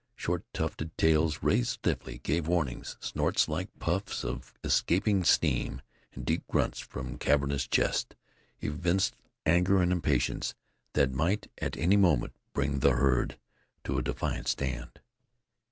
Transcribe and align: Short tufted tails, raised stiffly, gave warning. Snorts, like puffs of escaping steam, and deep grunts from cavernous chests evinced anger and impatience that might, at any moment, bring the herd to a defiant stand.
Short 0.15 0.43
tufted 0.51 0.97
tails, 0.97 1.43
raised 1.43 1.69
stiffly, 1.69 2.17
gave 2.23 2.47
warning. 2.47 2.83
Snorts, 2.83 3.47
like 3.47 3.69
puffs 3.77 4.23
of 4.25 4.51
escaping 4.63 5.23
steam, 5.23 5.83
and 6.15 6.25
deep 6.25 6.41
grunts 6.47 6.79
from 6.79 7.19
cavernous 7.19 7.67
chests 7.67 8.15
evinced 8.61 9.15
anger 9.45 9.79
and 9.79 9.91
impatience 9.91 10.55
that 10.93 11.13
might, 11.13 11.51
at 11.61 11.77
any 11.77 11.97
moment, 11.97 12.33
bring 12.51 12.79
the 12.79 12.93
herd 12.95 13.37
to 13.83 13.99
a 13.99 14.01
defiant 14.01 14.47
stand. 14.47 15.01